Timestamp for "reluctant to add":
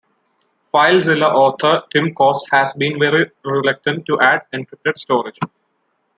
3.45-4.41